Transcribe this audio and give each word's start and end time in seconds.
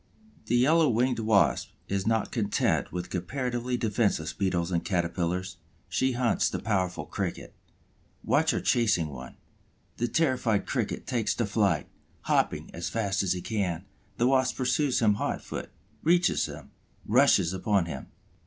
The 0.47 0.57
Yellow 0.57 0.89
winged 0.89 1.19
Wasp 1.19 1.73
is 1.87 2.07
not 2.07 2.31
content 2.31 2.91
with 2.91 3.11
comparatively 3.11 3.77
defenseless 3.77 4.33
Beetles 4.33 4.71
and 4.71 4.83
Caterpillars; 4.83 5.57
she 5.87 6.13
hunts 6.13 6.49
the 6.49 6.57
powerful 6.57 7.05
Cricket. 7.05 7.53
Watch 8.23 8.49
her 8.49 8.61
chasing 8.61 9.09
one. 9.09 9.35
The 9.97 10.07
terrified 10.07 10.65
Cricket 10.65 11.05
takes 11.05 11.35
to 11.35 11.45
flight, 11.45 11.87
hopping 12.21 12.71
as 12.73 12.89
fast 12.89 13.21
as 13.21 13.33
he 13.33 13.41
can; 13.43 13.85
the 14.17 14.25
Wasp 14.25 14.57
pursues 14.57 15.03
him 15.03 15.13
hot 15.21 15.39
foot, 15.43 15.69
reaches 16.01 16.47
him, 16.47 16.71
rushes 17.05 17.53
upon 17.53 17.85
him. 17.85 18.07